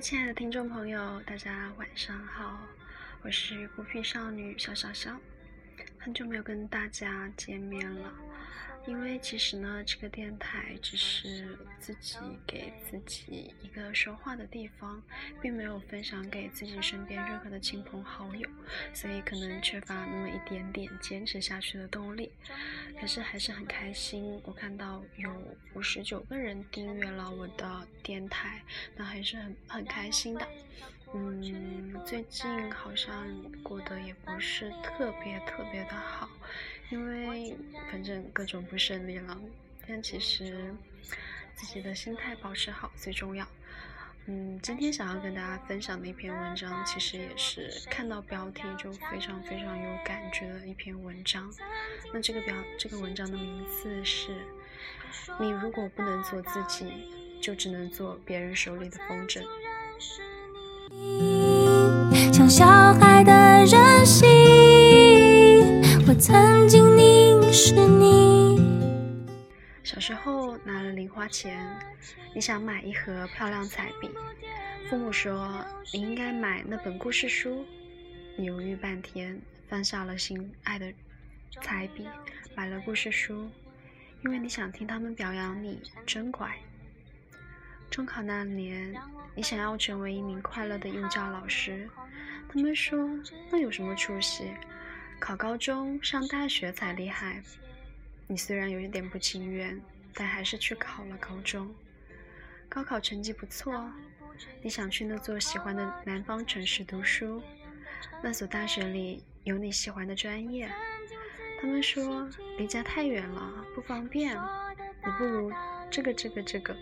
[0.00, 2.60] 亲爱的听众朋友，大家晚上好，
[3.22, 5.18] 我是孤僻少女小小小，
[5.98, 8.12] 很久没有跟大家见面了。
[8.88, 12.16] 因为其实呢，这个电台只是自己
[12.46, 15.02] 给自己一个说话的地方，
[15.42, 18.48] 并没有分享给自己身边任何的亲朋好友，
[18.94, 22.32] 所以可能缺乏那么一点点坚持下去的动力。
[22.98, 25.30] 可是还是很开心，我看到有
[25.74, 28.62] 五十九个人订阅了我的电台，
[28.96, 30.48] 那还是很很开心的。
[31.14, 33.12] 嗯，最近好像
[33.62, 36.28] 过得也不是特别特别的好。
[36.90, 37.56] 因为
[37.90, 39.38] 反正各种不顺利了，
[39.86, 40.74] 但其实
[41.54, 43.46] 自己的心态保持好最重要。
[44.26, 51.50] 嗯，今天想要跟大家分享的一篇文章，其实也是看到标题就非常非常有感觉的一篇文章。
[52.12, 54.30] 那这个标这个文章的名字是：
[55.40, 56.92] 你如果不能做自己，
[57.40, 59.42] 就只能做别人手里的风筝。
[62.32, 63.32] 像小孩的
[63.64, 64.67] 任性。
[66.08, 68.58] 我曾经凝视你。
[69.84, 71.68] 小时候拿了零花钱，
[72.34, 74.08] 你想买一盒漂亮彩笔，
[74.88, 77.62] 父母说你应该买那本故事书。
[78.38, 80.90] 你犹豫半天，放下了心爱的
[81.60, 82.08] 彩笔，
[82.54, 83.46] 买了故事书，
[84.24, 86.56] 因为你想听他们表扬你真乖。
[87.90, 88.94] 中考那年，
[89.34, 91.86] 你想要成为一名快乐的幼教老师，
[92.48, 92.98] 他们说
[93.50, 94.44] 那有什么出息？
[95.20, 97.42] 考高中、上大学才厉害。
[98.26, 99.80] 你虽然有一点不情愿，
[100.14, 101.74] 但还是去考了高中。
[102.68, 103.90] 高考成绩不错，
[104.62, 107.42] 你想去那座喜欢的南方城市读书。
[108.22, 110.70] 那所大学里有你喜欢的专业。
[111.60, 114.36] 他们说离家太远了，不方便。
[115.04, 115.52] 你不如
[115.90, 116.76] 这个、这个、这个。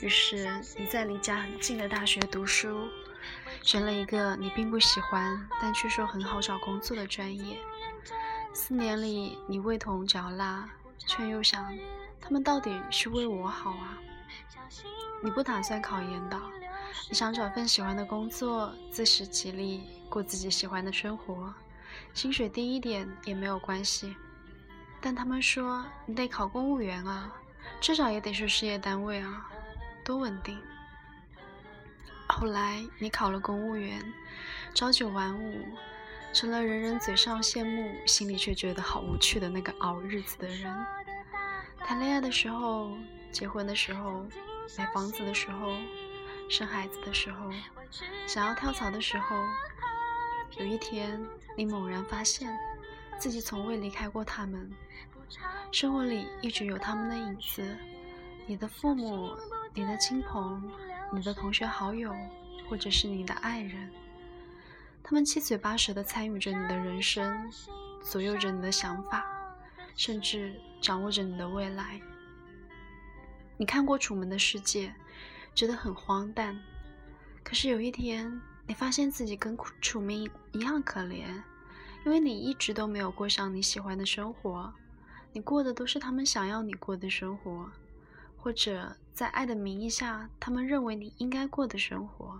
[0.00, 2.88] 于是你在离家很近的大学读书。
[3.66, 7.58] 选了一个你并不喜欢，但却说很好找工作的专业。
[8.52, 10.68] 四年里，你味同嚼蜡，
[10.98, 11.76] 却又想，
[12.20, 13.98] 他们到底是为我好啊？
[15.20, 16.40] 你不打算考研的，
[17.08, 21.52] 你想找份喜欢的工作，自食其力，过自己喜欢的生活，
[22.14, 24.14] 薪水低一点也没有关系。
[25.00, 27.32] 但他们说，你得考公务员啊，
[27.80, 29.50] 至少也得是事业单位啊，
[30.04, 30.56] 多稳定。
[32.28, 34.00] 后来你考了公务员，
[34.74, 35.66] 朝九晚五，
[36.32, 40.74] 成了人人嘴上羡慕，心里却觉得好无趣的那个熬日子的人。
[41.78, 42.90] 谈恋爱的时候，
[43.30, 44.26] 结婚的时候，
[44.76, 45.72] 买房子的时候，
[46.50, 47.50] 生孩子的时候，
[48.26, 49.36] 想要跳槽的时候，
[50.58, 51.24] 有一天
[51.56, 52.54] 你猛然发现
[53.18, 54.70] 自己从未离开过他们，
[55.72, 57.76] 生活里一直有他们的影子，
[58.46, 59.34] 你的父母，
[59.72, 60.70] 你的亲朋。
[61.12, 62.14] 你的同学、好友，
[62.68, 63.90] 或者是你的爱人，
[65.02, 67.50] 他们七嘴八舌地参与着你的人生，
[68.02, 69.24] 左右着你的想法，
[69.94, 72.00] 甚至掌握着你的未来。
[73.56, 74.88] 你看过《楚门的世界》，
[75.54, 76.58] 觉得很荒诞。
[77.42, 81.26] 可是有一天，你发现自己跟楚门一样可怜，
[82.04, 84.72] 因为你一直都没有过上你喜欢的生活，
[85.32, 87.70] 你过的都是他们想要你过的生活。
[88.38, 92.38] 或者在爱的名义下，他们认为你应该过的生活，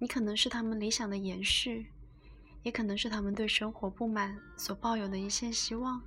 [0.00, 1.92] 你可能是他们理想的延续，
[2.64, 6.02] 也可能是他们对生活不满所抱有的一线希望。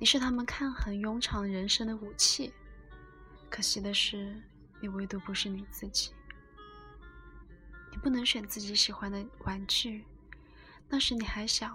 [0.00, 2.52] 你是他们抗衡庸常人生的武器。
[3.48, 4.42] 可惜的是，
[4.82, 6.10] 你唯独不是你自己。
[7.92, 10.04] 你不能选自己喜欢的玩具，
[10.88, 11.70] 那时你还小，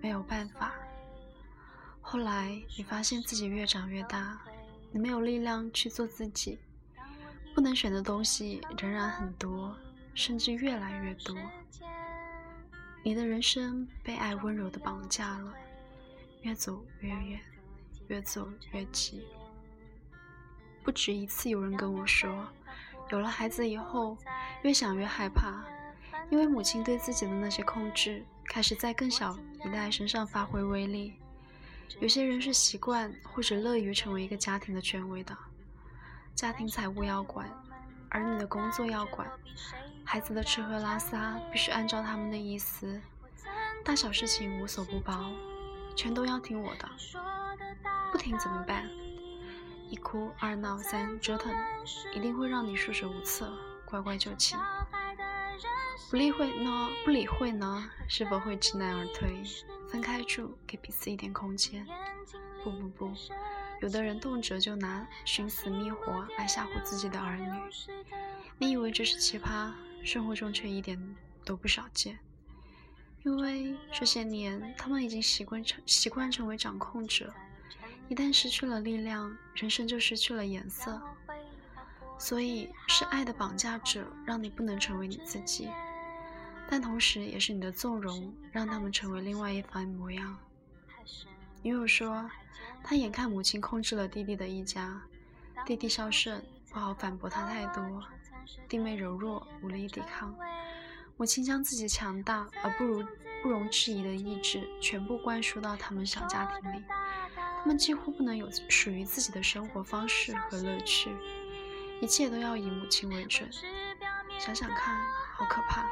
[0.00, 0.72] 没有办法。
[2.00, 4.40] 后来你发现自己越长越大。
[4.90, 6.58] 你没有力量去做自己，
[7.54, 9.76] 不能选的东西仍然很多，
[10.14, 11.36] 甚至越来越多。
[13.04, 15.54] 你的人生被爱温柔的绑架了，
[16.42, 17.40] 越走越远，
[18.08, 19.22] 越走越急。
[20.82, 22.48] 不止一次有人跟我说，
[23.10, 24.16] 有了孩子以后，
[24.62, 25.64] 越想越害怕，
[26.30, 31.14] 因为母亲对自己的那些控制，开始在更小一代身上发挥威力。
[32.00, 35.36] 有些人是习惯或者乐于成为一个家庭的权威的，
[36.34, 37.50] 家庭财务要管，
[38.10, 39.28] 儿女的工作要管，
[40.04, 43.00] 孩子的吃喝拉撒必须按照他们的意思，
[43.84, 45.32] 大小事情无所不包，
[45.96, 46.88] 全都要听我的，
[48.12, 48.88] 不听怎么办？
[49.90, 51.52] 一哭二闹三折腾，
[52.14, 53.50] 一定会让你束手无策，
[53.84, 54.56] 乖乖就寝。
[56.10, 56.88] 不理会呢？
[57.04, 57.90] 不理会呢？
[58.08, 59.42] 是否会知难而退？
[59.90, 61.86] 分开住，给彼此一点空间。
[62.64, 63.12] 不不不，
[63.82, 67.50] 有的人动辄就拿寻死觅活来吓唬自己的儿女。
[68.58, 69.70] 你以为这是奇葩，
[70.02, 70.98] 生活中却一点
[71.44, 72.18] 都不少见。
[73.24, 77.32] 因为这些年，他们已经习惯成习惯成为掌控者，
[78.08, 81.00] 一旦失去了力量，人生就失去了颜色。
[82.18, 85.68] 所以，是爱的绑架者，让你不能成为你自己，
[86.70, 90.36] 但同时也是你的纵容，让他们成为另外一番模样。
[91.62, 92.30] 女友说，
[92.84, 95.00] 她眼看母亲控制了弟弟的一家，
[95.64, 98.04] 弟弟孝顺，不好反驳他太多，
[98.68, 100.36] 弟妹柔弱，无力抵抗。
[101.16, 103.02] 母亲将自己强大而不如
[103.42, 106.84] 不容置疑的意志全部灌输到他们小家庭里，
[107.34, 111.10] 他们几乎不能有属于自己的生活方式和乐趣，
[112.00, 113.50] 一切都要以母亲为准。
[114.38, 114.96] 想想看，
[115.34, 115.84] 好可怕！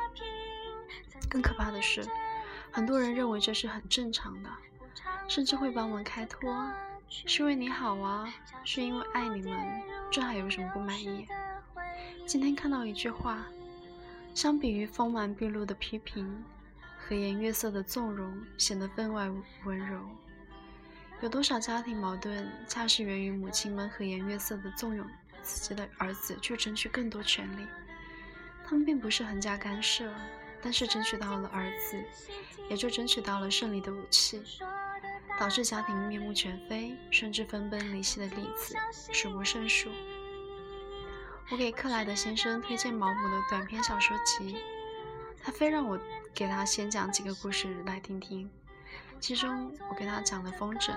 [1.28, 2.06] 更可怕的是，
[2.70, 4.50] 很多人认为这是很正常的，
[5.28, 6.70] 甚至会帮忙开脱，
[7.08, 8.32] 是为你好啊，
[8.64, 11.26] 是因为爱你们，这还有什么不满意？
[12.26, 13.44] 今天看到一句话。
[14.34, 16.44] 相比于锋芒毕露的批评，
[16.99, 19.31] 和颜悦色的纵容显得分外
[19.64, 19.99] 温柔。
[21.23, 25.08] 有多少家庭矛盾，恰是源于母亲们和颜悦色的纵容
[25.40, 27.67] 自己的儿子去争取更多权利？
[28.62, 30.12] 他们并不是横加干涉，
[30.67, 32.05] 但是争取到了儿子，
[32.69, 34.43] 也就争取到了胜利的武器，
[35.39, 38.75] 导致家庭面目全非，甚至分崩离析的例子
[39.13, 39.89] 数不胜数。
[41.53, 44.57] 我给克莱德先生推荐毛姆的短篇小说集，
[45.41, 45.97] 他非让我
[46.35, 48.51] 给他先讲几个故事来听听。
[49.21, 50.97] 其中，我给他讲了风筝，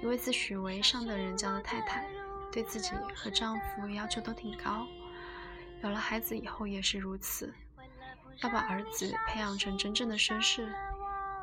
[0.00, 2.08] 一位自诩为上等人家的太太，
[2.50, 4.86] 对自己和丈夫要求都挺高，
[5.82, 7.52] 有了孩子以后也是如此，
[8.42, 10.72] 要把儿子培养成真正的绅士。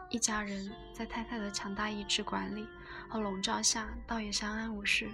[0.09, 2.67] 一家人在太太的强大意志管理
[3.07, 5.09] 和笼罩下，倒也相安无事。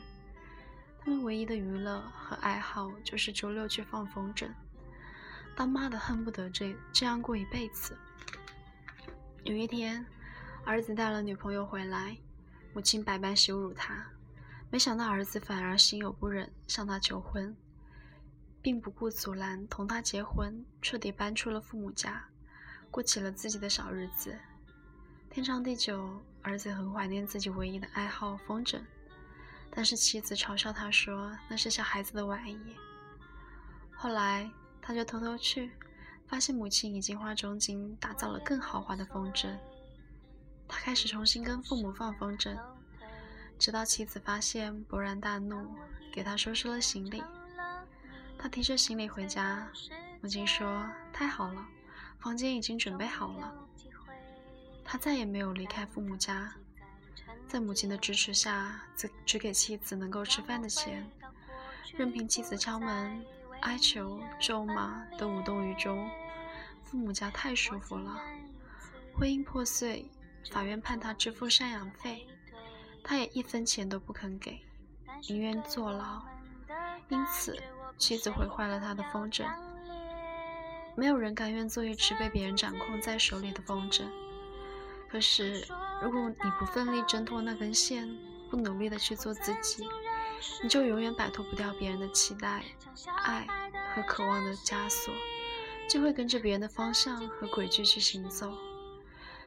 [0.99, 4.49] 他们唯一的娱乐和爱好就是周六去放风筝。
[5.55, 7.95] 当妈的恨不得这这样过一辈子。
[9.43, 10.05] 有一天，
[10.65, 12.17] 儿子带了女朋友回来，
[12.73, 14.05] 母亲百般羞辱他，
[14.69, 17.55] 没想到儿子反而心有不忍，向他求婚，
[18.67, 22.21] 并不顾阻拦同他结婚，彻底搬出了父母家，
[22.91, 24.37] 过起了自己的小日子。
[25.29, 28.81] 天长地久，儿子很怀念自己唯一的爱好风筝。
[29.71, 32.75] 但是妻子嘲笑他说那是小孩子的玩意。
[33.95, 35.71] 后来他就偷偷去，
[36.27, 39.57] 发现母亲已经花重金打造了更豪华的风筝。
[40.67, 42.59] 他开始重新跟父母放风筝，
[43.57, 45.73] 直到妻子发现，勃然大怒，
[46.11, 47.23] 给他收拾了行李。
[48.39, 49.67] 他提着行李回家，
[50.21, 51.65] 母亲说：“太好了，
[52.19, 53.53] 房间已经准备好了。”
[54.85, 56.53] 他再也没有离开父母家。
[57.47, 61.09] 在母亲的支持下，只只给妻子能够吃饭的钱，
[61.93, 63.25] 任凭妻子敲门、
[63.61, 66.09] 哀求、咒骂，都无动于衷。
[66.83, 68.21] 父母家太舒服了，
[69.13, 70.09] 婚姻破碎，
[70.51, 72.27] 法院判他支付赡养费，
[73.03, 74.61] 他也一分钱都不肯给，
[75.27, 76.21] 宁愿坐牢。
[77.09, 77.57] 因此，
[77.97, 79.45] 妻子毁坏了他的风筝。
[80.95, 84.03] 没有人甘愿做一只被别人掌控在手里的风筝。
[85.09, 85.65] 可是，
[86.01, 88.09] 如果你不奋力挣脱那根线，
[88.49, 89.87] 不努力的去做自己，
[90.61, 92.63] 你就永远摆脱不掉别人的期待、
[93.23, 93.47] 爱
[93.93, 95.13] 和渴望的枷锁，
[95.89, 98.51] 就会跟着别人的方向和轨迹去行走，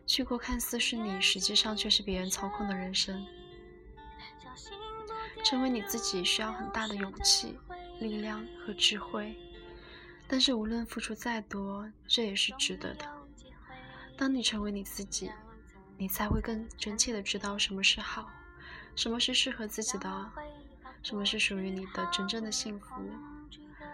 [0.06, 3.26] 去过看似是你，实际上却是别人操控的人生。
[5.44, 7.58] 成为你自己需要很大的勇气、
[8.00, 9.36] 力量和智慧，
[10.26, 13.04] 但是无论付出再多，这也是值得的。
[14.16, 15.30] 当你成为你自己。
[16.00, 18.30] 你才会更真切的知道什么是好，
[18.96, 20.32] 什么是适合自己的，
[21.02, 23.10] 什么是属于你的真正的幸福，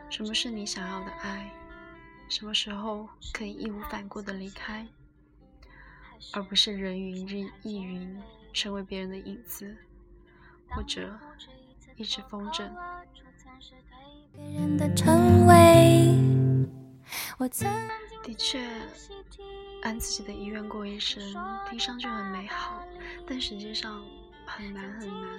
[0.08, 1.52] 什么是你想要的爱，
[2.28, 4.86] 什么时候可以义无反顾的离开，
[6.32, 8.22] 而不是人云亦云，
[8.52, 9.76] 成为别人的影子，
[10.70, 11.18] 或者
[11.96, 12.70] 一只风筝。
[18.22, 18.60] 的确。
[19.82, 21.22] 按自己的意愿过一生，
[21.70, 22.82] 听上去很美好，
[23.24, 24.02] 但实际上
[24.44, 25.38] 很难很难。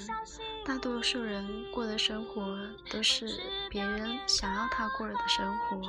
[0.63, 2.57] 大多数人过的生活
[2.89, 5.81] 都是别人想要他过的生活，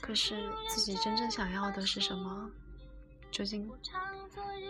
[0.00, 2.50] 可是自己真正想要的是什么？
[3.30, 3.70] 究竟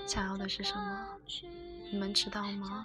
[0.04, 1.06] 想要的是什么？
[1.92, 2.82] 你们知道吗？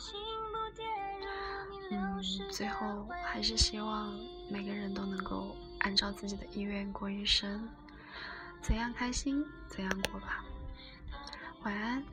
[1.92, 4.13] 嗯，最后还是希望
[4.50, 7.68] 每个人都能够按照自己的意愿过一生。
[8.62, 10.44] 怎样开心，怎样过吧。
[11.63, 12.04] 晚安。